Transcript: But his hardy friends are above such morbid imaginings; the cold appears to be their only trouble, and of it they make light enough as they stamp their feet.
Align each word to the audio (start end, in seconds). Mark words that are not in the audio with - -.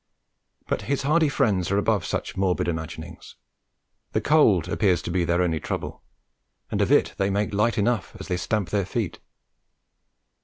But 0.65 0.81
his 0.89 1.03
hardy 1.03 1.29
friends 1.29 1.69
are 1.69 1.77
above 1.77 2.05
such 2.07 2.35
morbid 2.35 2.67
imaginings; 2.67 3.35
the 4.13 4.19
cold 4.19 4.67
appears 4.67 5.03
to 5.03 5.11
be 5.11 5.25
their 5.25 5.43
only 5.43 5.59
trouble, 5.59 6.01
and 6.71 6.81
of 6.81 6.91
it 6.91 7.13
they 7.19 7.29
make 7.29 7.53
light 7.53 7.77
enough 7.77 8.15
as 8.19 8.27
they 8.27 8.37
stamp 8.37 8.71
their 8.71 8.87
feet. 8.87 9.19